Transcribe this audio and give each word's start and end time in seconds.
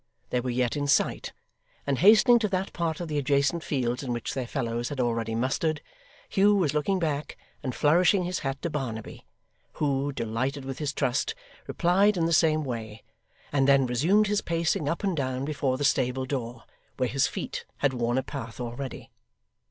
They 0.31 0.39
were 0.39 0.49
yet 0.49 0.75
in 0.75 0.87
sight, 0.87 1.31
and 1.85 1.99
hastening 1.99 2.39
to 2.39 2.47
that 2.47 2.73
part 2.73 2.99
of 3.01 3.07
the 3.07 3.19
adjacent 3.19 3.63
fields 3.63 4.01
in 4.01 4.11
which 4.11 4.33
their 4.33 4.47
fellows 4.47 4.89
had 4.89 4.99
already 4.99 5.35
mustered; 5.35 5.79
Hugh 6.27 6.55
was 6.55 6.73
looking 6.73 6.97
back, 6.97 7.37
and 7.61 7.75
flourishing 7.75 8.23
his 8.23 8.39
hat 8.39 8.59
to 8.63 8.71
Barnaby, 8.71 9.27
who, 9.73 10.11
delighted 10.11 10.65
with 10.65 10.79
his 10.79 10.91
trust, 10.91 11.35
replied 11.67 12.17
in 12.17 12.25
the 12.25 12.33
same 12.33 12.63
way, 12.63 13.03
and 13.51 13.67
then 13.67 13.85
resumed 13.85 14.25
his 14.25 14.41
pacing 14.41 14.89
up 14.89 15.03
and 15.03 15.15
down 15.15 15.45
before 15.45 15.77
the 15.77 15.85
stable 15.85 16.25
door, 16.25 16.63
where 16.97 17.07
his 17.07 17.27
feet 17.27 17.65
had 17.77 17.93
worn 17.93 18.17
a 18.17 18.23
path 18.23 18.59
already. 18.59 19.11